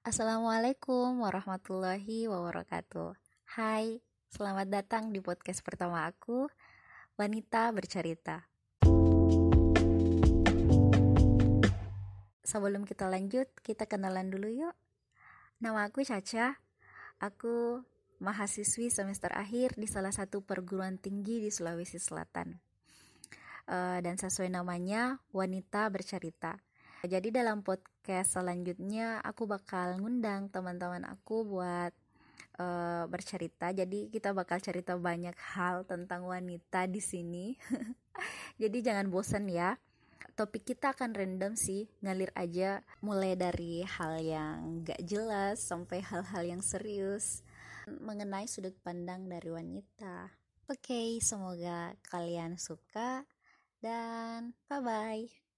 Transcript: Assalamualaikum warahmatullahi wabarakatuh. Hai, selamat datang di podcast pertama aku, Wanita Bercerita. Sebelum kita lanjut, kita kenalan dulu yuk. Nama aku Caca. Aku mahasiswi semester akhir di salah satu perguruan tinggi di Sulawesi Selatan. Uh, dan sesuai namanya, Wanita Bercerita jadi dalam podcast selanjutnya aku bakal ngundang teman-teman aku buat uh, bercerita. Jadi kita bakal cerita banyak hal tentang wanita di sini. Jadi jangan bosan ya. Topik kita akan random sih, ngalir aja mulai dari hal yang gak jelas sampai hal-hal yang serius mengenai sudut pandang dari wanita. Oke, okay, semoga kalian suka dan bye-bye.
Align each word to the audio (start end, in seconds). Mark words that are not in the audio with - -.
Assalamualaikum 0.00 1.20
warahmatullahi 1.20 2.24
wabarakatuh. 2.24 3.12
Hai, 3.52 4.00
selamat 4.32 4.72
datang 4.72 5.12
di 5.12 5.20
podcast 5.20 5.60
pertama 5.60 6.08
aku, 6.08 6.48
Wanita 7.20 7.68
Bercerita. 7.68 8.48
Sebelum 12.40 12.88
kita 12.88 13.12
lanjut, 13.12 13.52
kita 13.60 13.84
kenalan 13.84 14.32
dulu 14.32 14.48
yuk. 14.48 14.72
Nama 15.60 15.92
aku 15.92 16.00
Caca. 16.00 16.56
Aku 17.20 17.84
mahasiswi 18.24 18.88
semester 18.88 19.28
akhir 19.36 19.76
di 19.76 19.84
salah 19.84 20.16
satu 20.16 20.40
perguruan 20.40 20.96
tinggi 20.96 21.44
di 21.44 21.52
Sulawesi 21.52 22.00
Selatan. 22.00 22.56
Uh, 23.68 24.00
dan 24.00 24.16
sesuai 24.16 24.48
namanya, 24.48 25.20
Wanita 25.36 25.92
Bercerita 25.92 26.56
jadi 27.08 27.32
dalam 27.32 27.64
podcast 27.64 28.36
selanjutnya 28.36 29.24
aku 29.24 29.48
bakal 29.48 29.96
ngundang 29.96 30.52
teman-teman 30.52 31.06
aku 31.08 31.48
buat 31.48 31.92
uh, 32.60 33.04
bercerita. 33.08 33.72
Jadi 33.72 34.12
kita 34.12 34.36
bakal 34.36 34.60
cerita 34.60 34.96
banyak 35.00 35.36
hal 35.56 35.88
tentang 35.88 36.28
wanita 36.28 36.84
di 36.84 37.00
sini. 37.00 37.56
Jadi 38.62 38.84
jangan 38.84 39.08
bosan 39.08 39.48
ya. 39.48 39.80
Topik 40.36 40.72
kita 40.72 40.96
akan 40.96 41.12
random 41.12 41.52
sih, 41.52 41.84
ngalir 42.00 42.32
aja 42.32 42.80
mulai 43.04 43.36
dari 43.36 43.84
hal 43.84 44.20
yang 44.24 44.84
gak 44.84 45.02
jelas 45.04 45.60
sampai 45.60 46.00
hal-hal 46.00 46.56
yang 46.56 46.62
serius 46.64 47.44
mengenai 47.88 48.48
sudut 48.48 48.72
pandang 48.80 49.26
dari 49.26 49.50
wanita. 49.50 50.30
Oke, 50.70 50.94
okay, 50.94 51.08
semoga 51.18 51.92
kalian 52.08 52.56
suka 52.56 53.26
dan 53.82 54.54
bye-bye. 54.70 55.49